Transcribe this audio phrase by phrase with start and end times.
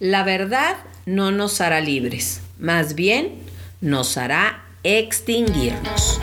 [0.00, 0.76] La verdad
[1.06, 3.32] no nos hará libres, más bien
[3.80, 6.20] nos hará extinguirnos.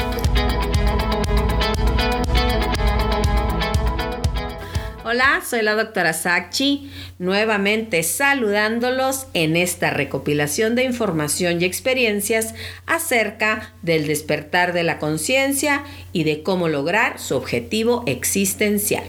[5.04, 12.56] Hola, soy la doctora Sachi, nuevamente saludándolos en esta recopilación de información y experiencias
[12.86, 15.84] acerca del despertar de la conciencia
[16.14, 19.04] y de cómo lograr su objetivo existencial.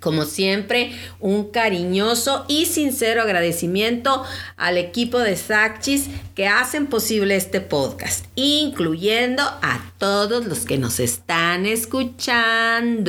[0.00, 4.24] Como siempre, un cariñoso y sincero agradecimiento
[4.56, 11.00] al equipo de Sachis que hacen posible este podcast, incluyendo a todos los que nos
[11.00, 13.04] están escuchando.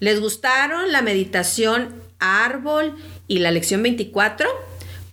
[0.00, 2.94] ¿Les gustaron la meditación árbol
[3.26, 4.48] y la lección 24?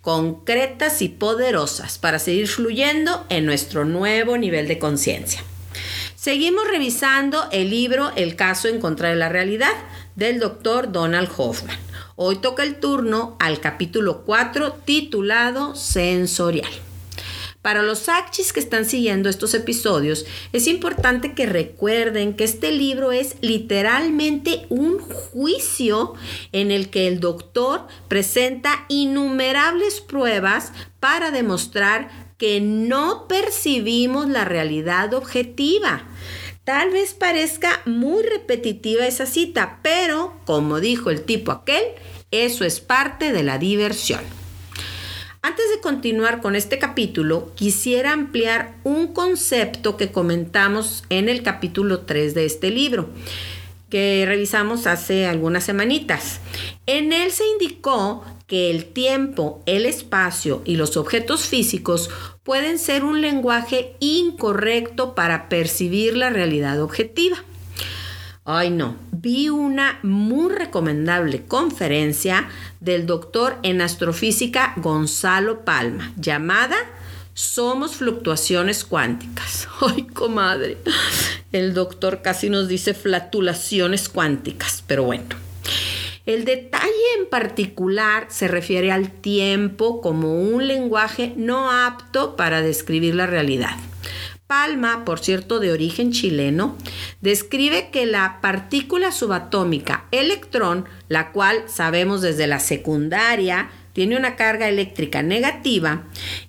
[0.01, 5.43] Concretas y poderosas para seguir fluyendo en nuestro nuevo nivel de conciencia.
[6.15, 9.73] Seguimos revisando el libro El caso en contra de la realidad
[10.15, 11.77] del doctor Donald Hoffman.
[12.15, 16.71] Hoy toca el turno al capítulo 4 titulado Sensorial.
[17.61, 23.11] Para los Akchis que están siguiendo estos episodios, es importante que recuerden que este libro
[23.11, 26.13] es literalmente un juicio
[26.51, 35.13] en el que el doctor presenta innumerables pruebas para demostrar que no percibimos la realidad
[35.15, 36.03] objetiva.
[36.65, 41.83] Tal vez parezca muy repetitiva esa cita, pero como dijo el tipo aquel,
[42.31, 44.21] eso es parte de la diversión.
[45.43, 51.99] Antes de continuar con este capítulo, quisiera ampliar un concepto que comentamos en el capítulo
[51.99, 53.09] 3 de este libro,
[53.91, 56.39] que revisamos hace algunas semanitas.
[56.87, 62.09] En él se indicó que el tiempo, el espacio y los objetos físicos
[62.45, 67.37] pueden ser un lenguaje incorrecto para percibir la realidad objetiva.
[68.45, 72.47] Ay no, vi una muy recomendable conferencia
[72.79, 76.77] del doctor en astrofísica Gonzalo Palma llamada
[77.33, 79.67] Somos fluctuaciones cuánticas.
[79.81, 80.77] Ay, comadre,
[81.51, 85.44] el doctor casi nos dice flatulaciones cuánticas, pero bueno.
[86.25, 93.13] El detalle en particular se refiere al tiempo como un lenguaje no apto para describir
[93.13, 93.75] la realidad.
[94.47, 96.77] Palma, por cierto, de origen chileno,
[97.21, 104.67] describe que la partícula subatómica electrón, la cual sabemos desde la secundaria, tiene una carga
[104.67, 106.03] eléctrica negativa,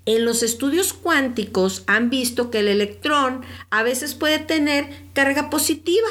[0.04, 6.08] en los estudios cuánticos han visto que el electrón a veces puede tener carga positiva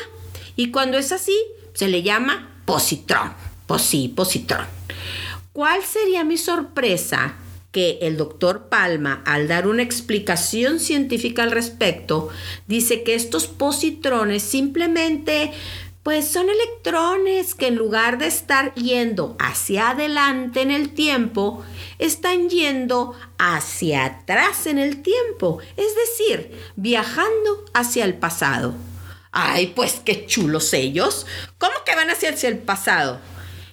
[0.55, 1.37] y cuando es así
[1.73, 3.44] se le llama positrón.
[3.67, 4.65] Pues sí, positrón.
[5.53, 7.35] ¿Cuál sería mi sorpresa
[7.71, 12.29] que el doctor Palma, al dar una explicación científica al respecto,
[12.67, 15.51] dice que estos positrones simplemente
[16.05, 21.65] pues son electrones que en lugar de estar yendo hacia adelante en el tiempo,
[21.97, 28.75] están yendo hacia atrás en el tiempo, es decir, viajando hacia el pasado.
[29.31, 31.25] Ay, pues qué chulos ellos.
[31.57, 33.19] ¿Cómo que van hacia el pasado?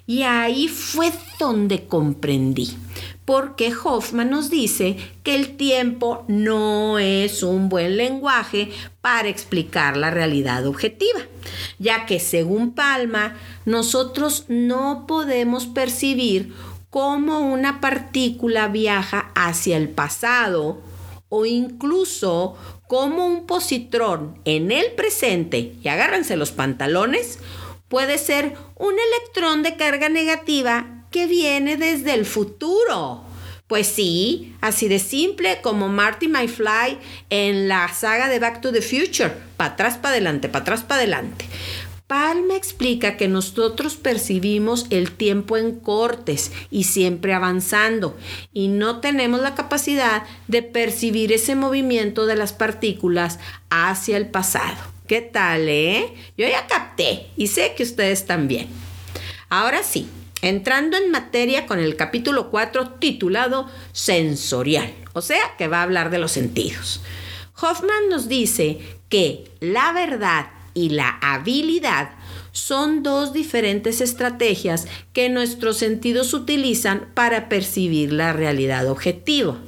[0.05, 2.75] Y ahí fue donde comprendí
[3.25, 8.71] porque Hoffman nos dice que el tiempo no es un buen lenguaje
[9.01, 11.21] para explicar la realidad objetiva,
[11.79, 16.53] ya que según Palma, nosotros no podemos percibir
[16.89, 20.81] cómo una partícula viaja hacia el pasado
[21.29, 22.55] o incluso
[22.87, 27.39] cómo un positrón en el presente, y agárrense los pantalones,
[27.87, 33.23] puede ser un electrón de carga negativa que viene desde el futuro.
[33.67, 36.99] Pues sí, así de simple como Marty MyFly
[37.29, 39.33] en la saga de Back to the Future.
[39.57, 41.45] Para atrás, para adelante, para atrás, para adelante.
[42.05, 48.15] Palma explica que nosotros percibimos el tiempo en cortes y siempre avanzando
[48.53, 53.39] y no tenemos la capacidad de percibir ese movimiento de las partículas
[53.71, 54.92] hacia el pasado.
[55.13, 56.11] ¿Qué tal, eh?
[56.39, 58.67] Yo ya capté y sé que ustedes también.
[59.47, 60.09] Ahora sí,
[60.41, 66.09] entrando en materia con el capítulo 4 titulado Sensorial, o sea que va a hablar
[66.09, 67.01] de los sentidos.
[67.61, 72.09] Hoffman nos dice que la verdad y la habilidad
[72.51, 79.59] son dos diferentes estrategias que nuestros sentidos utilizan para percibir la realidad objetiva.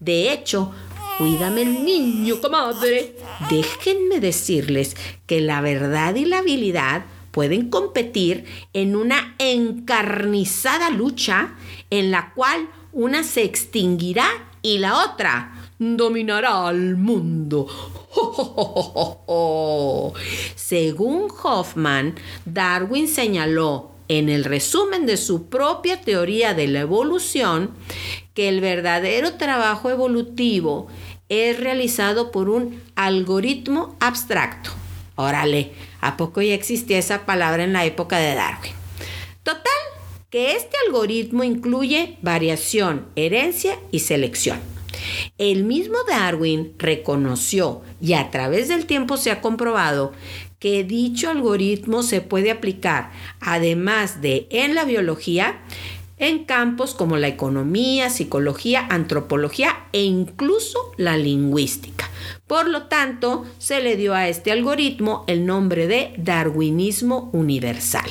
[0.00, 0.74] De hecho,
[1.22, 3.14] cuídame el niño, comadre.
[3.48, 4.96] Déjenme decirles
[5.28, 11.54] que la verdad y la habilidad pueden competir en una encarnizada lucha
[11.90, 14.26] en la cual una se extinguirá
[14.62, 17.68] y la otra dominará al mundo.
[20.56, 27.70] Según Hoffman, Darwin señaló en el resumen de su propia teoría de la evolución
[28.34, 30.88] que el verdadero trabajo evolutivo
[31.32, 34.68] es realizado por un algoritmo abstracto.
[35.16, 38.72] Órale, ¿a poco ya existía esa palabra en la época de Darwin?
[39.42, 39.72] Total,
[40.28, 44.60] que este algoritmo incluye variación, herencia y selección.
[45.38, 50.12] El mismo Darwin reconoció y a través del tiempo se ha comprobado
[50.58, 55.60] que dicho algoritmo se puede aplicar, además de en la biología,
[56.22, 62.08] en campos como la economía, psicología, antropología e incluso la lingüística.
[62.46, 68.08] Por lo tanto, se le dio a este algoritmo el nombre de darwinismo universal.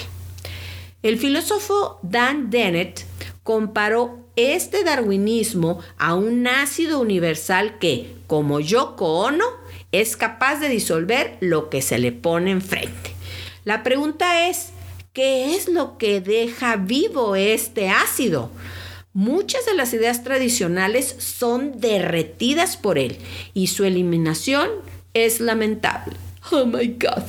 [1.04, 3.06] El filósofo Dan Dennett
[3.44, 9.46] comparó este darwinismo a un ácido universal que, como Yoko Ono,
[9.94, 13.16] es capaz de disolver lo que se le pone enfrente.
[13.64, 14.71] La pregunta es,
[15.14, 18.50] ¿qué es lo que deja vivo este ácido?
[19.14, 23.18] Muchas de las ideas tradicionales son derretidas por él
[23.54, 24.70] y su eliminación
[25.14, 26.16] es lamentable.
[26.52, 27.24] Oh my God.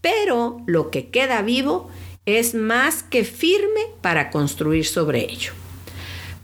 [0.00, 1.90] Pero lo que queda vivo
[2.24, 5.52] es más que firme para construir sobre ello.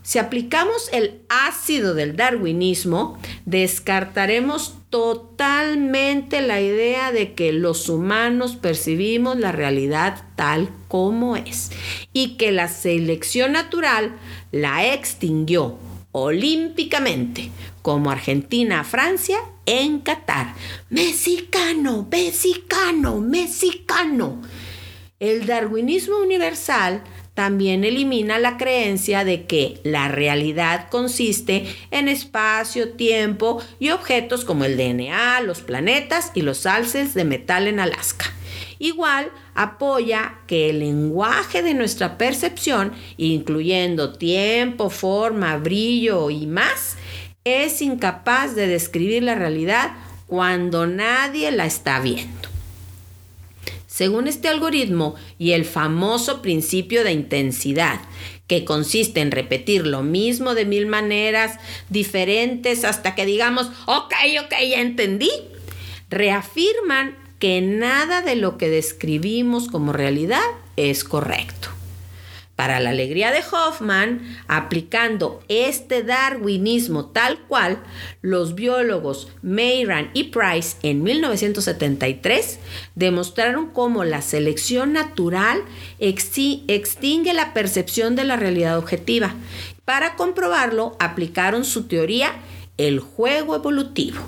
[0.03, 9.37] Si aplicamos el ácido del darwinismo, descartaremos totalmente la idea de que los humanos percibimos
[9.37, 11.71] la realidad tal como es
[12.13, 14.17] y que la selección natural
[14.51, 15.77] la extinguió
[16.11, 17.51] olímpicamente,
[17.81, 20.55] como Argentina, Francia, en Qatar.
[20.89, 24.41] Mexicano, mexicano, mexicano.
[25.19, 33.61] El darwinismo universal también elimina la creencia de que la realidad consiste en espacio, tiempo
[33.79, 38.25] y objetos como el DNA, los planetas y los alces de metal en Alaska.
[38.79, 46.97] Igual apoya que el lenguaje de nuestra percepción, incluyendo tiempo, forma, brillo y más,
[47.43, 49.91] es incapaz de describir la realidad
[50.27, 52.50] cuando nadie la está viendo.
[54.01, 58.01] Según este algoritmo y el famoso principio de intensidad,
[58.47, 61.59] que consiste en repetir lo mismo de mil maneras
[61.89, 65.29] diferentes hasta que digamos, ok, ok, ya entendí,
[66.09, 70.41] reafirman que nada de lo que describimos como realidad
[70.77, 71.69] es correcto.
[72.55, 77.81] Para la alegría de Hoffman, aplicando este darwinismo tal cual,
[78.21, 82.59] los biólogos Mayran y Price en 1973
[82.93, 85.63] demostraron cómo la selección natural
[85.99, 89.33] extingue la percepción de la realidad objetiva.
[89.83, 92.33] Para comprobarlo, aplicaron su teoría
[92.77, 94.21] el juego evolutivo.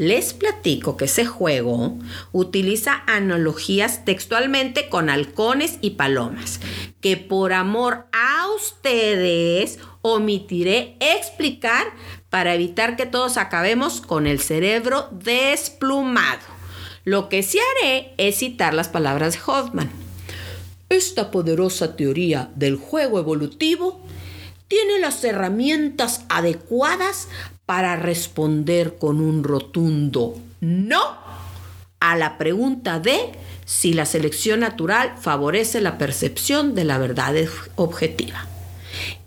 [0.00, 1.98] Les platico que ese juego
[2.32, 6.58] utiliza analogías textualmente con halcones y palomas,
[7.02, 11.84] que por amor a ustedes omitiré explicar
[12.30, 16.46] para evitar que todos acabemos con el cerebro desplumado.
[17.04, 19.90] Lo que sí haré es citar las palabras de Hoffman.
[20.88, 24.00] Esta poderosa teoría del juego evolutivo
[24.66, 27.28] tiene las herramientas adecuadas
[27.70, 31.16] para responder con un rotundo no
[32.00, 33.30] a la pregunta de
[33.64, 37.32] si la selección natural favorece la percepción de la verdad
[37.76, 38.44] objetiva.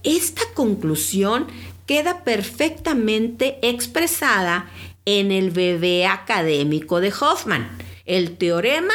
[0.04, 1.48] Esta conclusión
[1.86, 4.70] queda perfectamente expresada
[5.06, 7.70] en el bebé académico de Hoffman,
[8.06, 8.94] el teorema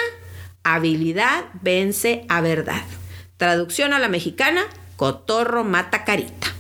[0.63, 2.85] habilidad vence a verdad.
[3.39, 6.58] Traducción a la mexicana, cotorro mata carita.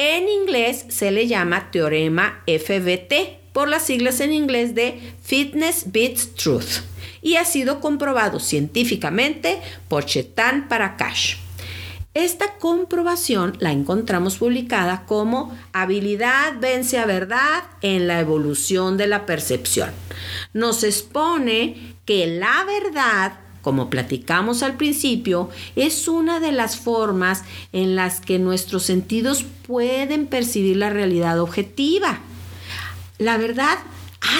[0.00, 6.36] En inglés se le llama teorema FBT por las siglas en inglés de Fitness Beats
[6.36, 6.84] Truth
[7.20, 11.38] y ha sido comprobado científicamente por Chetan Parakash.
[12.14, 19.26] Esta comprobación la encontramos publicada como habilidad vence a verdad en la evolución de la
[19.26, 19.90] percepción.
[20.52, 27.44] Nos expone que la verdad como platicamos al principio, es una de las formas
[27.74, 32.20] en las que nuestros sentidos pueden percibir la realidad objetiva.
[33.18, 33.76] La verdad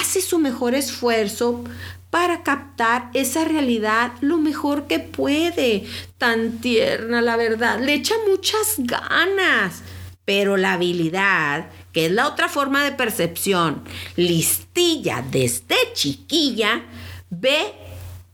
[0.00, 1.62] hace su mejor esfuerzo
[2.08, 5.84] para captar esa realidad lo mejor que puede.
[6.16, 7.80] Tan tierna, la verdad.
[7.80, 9.82] Le echa muchas ganas.
[10.24, 13.84] Pero la habilidad, que es la otra forma de percepción,
[14.16, 16.86] listilla desde chiquilla,
[17.28, 17.87] ve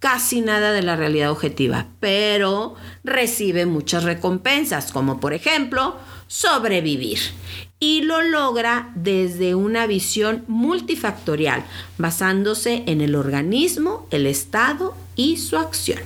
[0.05, 5.97] casi nada de la realidad objetiva, pero recibe muchas recompensas, como por ejemplo
[6.27, 7.19] sobrevivir.
[7.81, 11.65] Y lo logra desde una visión multifactorial,
[11.97, 16.01] basándose en el organismo, el estado y su acción.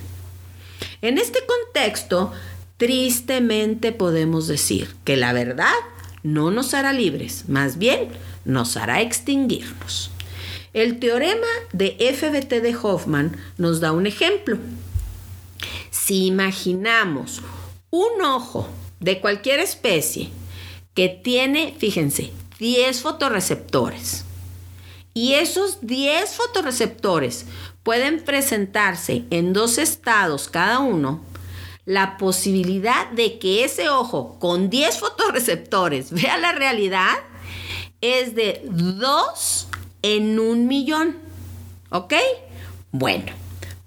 [1.01, 2.31] En este contexto,
[2.77, 5.75] tristemente podemos decir que la verdad
[6.23, 8.07] no nos hará libres, más bien
[8.45, 10.09] nos hará extinguirnos.
[10.73, 14.57] El teorema de FBT de Hoffman nos da un ejemplo.
[15.89, 17.41] Si imaginamos
[17.89, 18.67] un ojo
[18.99, 20.29] de cualquier especie
[20.93, 24.25] que tiene, fíjense, 10 fotorreceptores,
[25.15, 27.45] y esos 10 fotorreceptores
[27.81, 31.23] pueden presentarse en dos estados cada uno,
[31.85, 37.15] la posibilidad de que ese ojo con 10 fotorreceptores vea la realidad
[38.01, 39.68] es de 2
[40.01, 41.17] en un millón.
[41.89, 42.13] ¿Ok?
[42.91, 43.31] Bueno,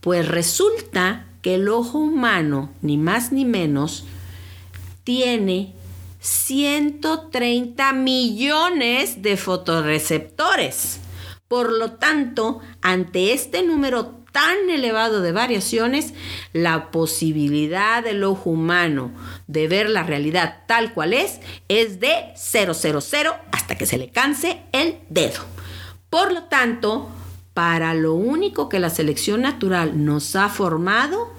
[0.01, 4.05] pues resulta que el ojo humano, ni más ni menos,
[5.05, 5.75] tiene
[6.21, 11.01] 130 millones de fotorreceptores.
[11.49, 16.15] Por lo tanto, ante este número tan elevado de variaciones,
[16.53, 19.13] la posibilidad del ojo humano
[19.47, 22.73] de ver la realidad tal cual es es de 000
[23.53, 25.52] hasta que se le canse el dedo.
[26.13, 27.09] Por lo tanto,
[27.55, 31.33] para lo único que la selección natural nos ha formado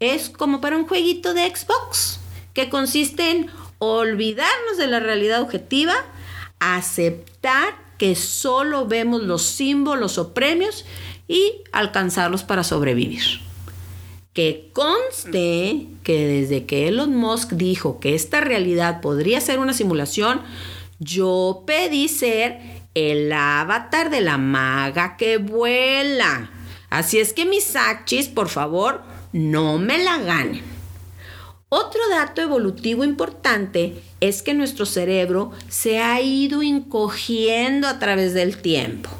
[0.00, 2.20] es como para un jueguito de Xbox,
[2.54, 3.50] que consiste en
[3.80, 5.92] olvidarnos de la realidad objetiva,
[6.58, 10.86] aceptar que solo vemos los símbolos o premios
[11.28, 13.42] y alcanzarlos para sobrevivir.
[14.32, 20.40] Que conste que desde que Elon Musk dijo que esta realidad podría ser una simulación,
[20.98, 26.50] yo pedí ser el avatar de la maga que vuela.
[26.90, 30.62] Así es que mis achis, por favor, no me la ganen.
[31.68, 38.58] Otro dato evolutivo importante es que nuestro cerebro se ha ido encogiendo a través del
[38.58, 39.10] tiempo.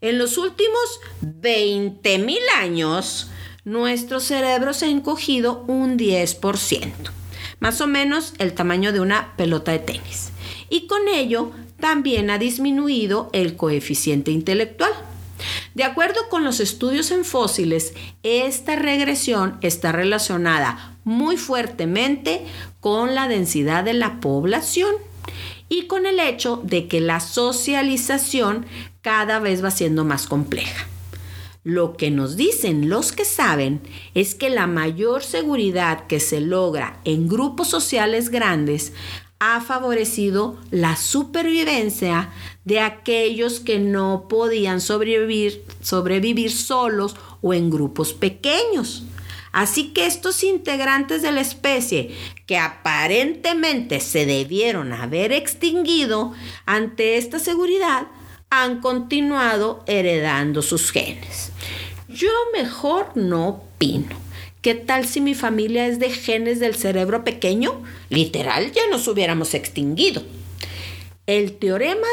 [0.00, 3.30] En los últimos 20.000 años,
[3.64, 6.92] nuestro cerebro se ha encogido un 10%,
[7.58, 10.30] más o menos el tamaño de una pelota de tenis.
[10.70, 11.50] Y con ello
[11.80, 14.92] también ha disminuido el coeficiente intelectual.
[15.74, 22.44] De acuerdo con los estudios en fósiles, esta regresión está relacionada muy fuertemente
[22.80, 24.94] con la densidad de la población
[25.68, 28.66] y con el hecho de que la socialización
[29.00, 30.86] cada vez va siendo más compleja.
[31.62, 33.82] Lo que nos dicen los que saben
[34.14, 38.94] es que la mayor seguridad que se logra en grupos sociales grandes
[39.40, 42.30] ha favorecido la supervivencia
[42.64, 45.64] de aquellos que no podían sobrevivir,
[46.50, 49.02] solos o en grupos pequeños.
[49.50, 52.14] Así que estos integrantes de la especie
[52.46, 56.32] que aparentemente se debieron haber extinguido
[56.66, 58.06] ante esta seguridad
[58.50, 61.50] han continuado heredando sus genes.
[62.08, 64.29] Yo mejor no opino.
[64.62, 67.82] ¿Qué tal si mi familia es de genes del cerebro pequeño?
[68.10, 70.22] Literal, ya nos hubiéramos extinguido.
[71.26, 72.06] El teorema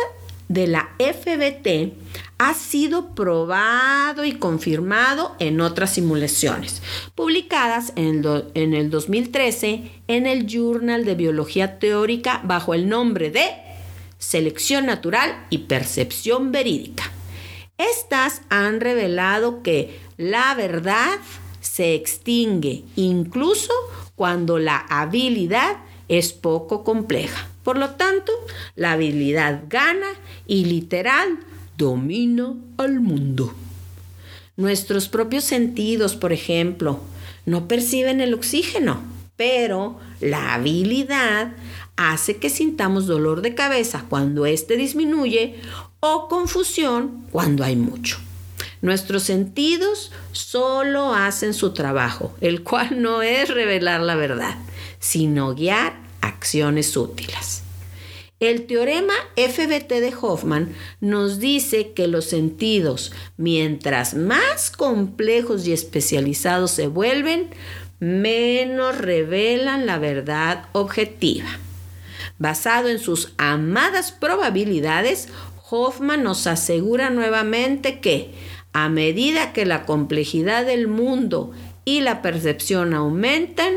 [0.48, 1.92] de la FBT
[2.38, 6.82] ha sido probado y confirmado en otras simulaciones,
[7.16, 13.30] publicadas en el, en el 2013 en el Journal de Biología Teórica bajo el nombre
[13.30, 13.46] de
[14.20, 17.12] Selección Natural y Percepción Verídica.
[17.78, 21.20] Estas han revelado que la verdad
[21.78, 23.72] se extingue incluso
[24.16, 27.50] cuando la habilidad es poco compleja.
[27.62, 28.32] Por lo tanto,
[28.76, 30.08] la habilidad gana
[30.48, 31.38] y literal
[31.78, 33.54] domina al mundo.
[34.56, 37.00] Nuestros propios sentidos, por ejemplo,
[37.46, 39.00] no perciben el oxígeno,
[39.36, 41.52] pero la habilidad
[41.96, 45.58] hace que sintamos dolor de cabeza cuando éste disminuye
[46.00, 48.18] o confusión cuando hay mucho.
[48.82, 54.56] Nuestros sentidos solo hacen su trabajo, el cual no es revelar la verdad,
[55.00, 57.64] sino guiar acciones útiles.
[58.40, 66.70] El teorema FBT de Hoffman nos dice que los sentidos, mientras más complejos y especializados
[66.70, 67.50] se vuelven,
[68.00, 71.48] menos revelan la verdad objetiva.
[72.38, 75.30] Basado en sus amadas probabilidades,
[75.72, 78.36] Hoffman nos asegura nuevamente que,
[78.74, 81.52] a medida que la complejidad del mundo
[81.86, 83.74] y la percepción aumentan,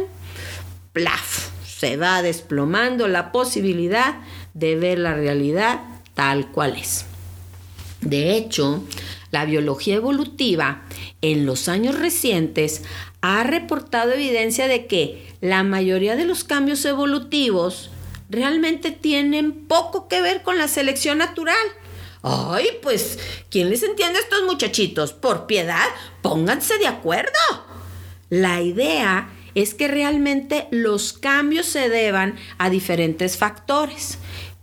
[0.93, 4.17] plaf, se va desplomando la posibilidad
[4.55, 5.81] de ver la realidad
[6.15, 7.07] tal cual es.
[8.01, 8.83] De hecho,
[9.31, 10.83] la biología evolutiva
[11.23, 12.83] en los años recientes
[13.21, 17.91] ha reportado evidencia de que la mayoría de los cambios evolutivos
[18.29, 21.57] realmente tienen poco que ver con la selección natural.
[22.23, 23.19] Ay, pues,
[23.51, 25.13] ¿quién les entiende a estos muchachitos?
[25.13, 25.87] Por piedad,
[26.23, 27.31] pónganse de acuerdo.
[28.29, 34.19] La idea es que realmente los cambios se deban a diferentes factores,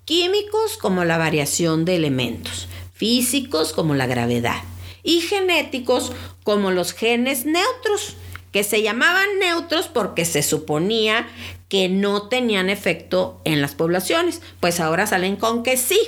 [0.06, 4.62] químicos como la variación de elementos, físicos como la gravedad
[5.04, 6.12] y genéticos
[6.44, 8.16] como los genes neutros,
[8.52, 11.28] que se llamaban neutros porque se suponía
[11.70, 16.00] que no tenían efecto en las poblaciones, pues ahora salen con que sí.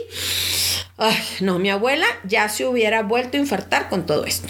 [0.97, 4.47] Ay, no, mi abuela ya se hubiera vuelto a infartar con todo esto.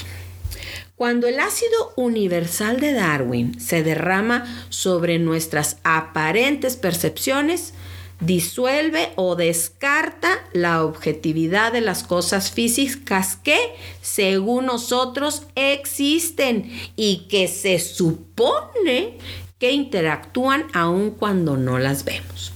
[0.96, 7.74] Cuando el ácido universal de Darwin se derrama sobre nuestras aparentes percepciones,
[8.19, 13.57] disuelve o descarta la objetividad de las cosas físicas que,
[14.01, 19.17] según nosotros, existen y que se supone
[19.57, 22.53] que interactúan aun cuando no las vemos.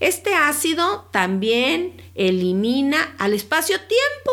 [0.00, 4.32] Este ácido también elimina al espacio-tiempo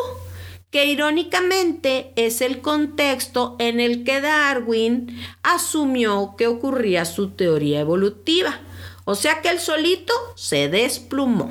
[0.71, 8.61] que irónicamente es el contexto en el que Darwin asumió que ocurría su teoría evolutiva.
[9.05, 11.49] O sea que el solito se desplumó.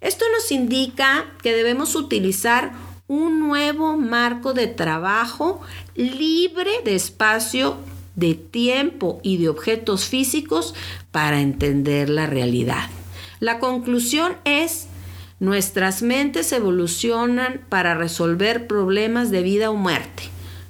[0.00, 2.72] Esto nos indica que debemos utilizar
[3.06, 5.60] un nuevo marco de trabajo
[5.94, 7.76] libre de espacio,
[8.16, 10.74] de tiempo y de objetos físicos
[11.10, 12.88] para entender la realidad.
[13.40, 14.88] La conclusión es
[15.42, 20.22] Nuestras mentes evolucionan para resolver problemas de vida o muerte,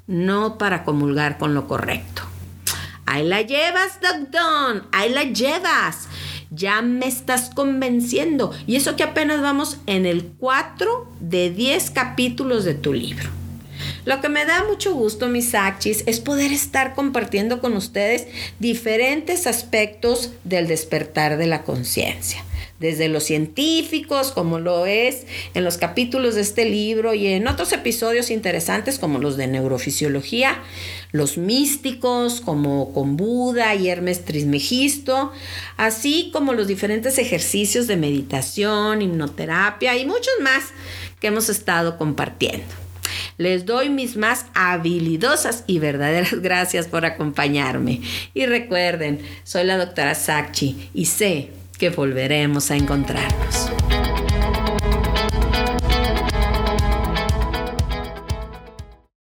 [0.07, 2.23] no para comulgar con lo correcto.
[3.12, 6.09] Ahí la llevas, Doug ahí la llevas.
[6.50, 8.54] Ya me estás convenciendo.
[8.66, 13.28] Y eso que apenas vamos en el 4 de 10 capítulos de tu libro.
[14.07, 18.28] Lo que me da mucho gusto, mis achis, es poder estar compartiendo con ustedes
[18.61, 22.42] diferentes aspectos del despertar de la conciencia
[22.83, 25.25] desde los científicos, como lo es
[25.55, 30.61] en los capítulos de este libro y en otros episodios interesantes como los de neurofisiología,
[31.12, 35.33] los místicos como con Buda y Hermes Trismegisto,
[35.77, 40.65] así como los diferentes ejercicios de meditación, hipnoterapia y muchos más
[41.21, 42.66] que hemos estado compartiendo.
[43.38, 48.01] Les doy mis más habilidosas y verdaderas gracias por acompañarme.
[48.35, 54.02] Y recuerden, soy la doctora Sachi y sé que volveremos a encontrarnos.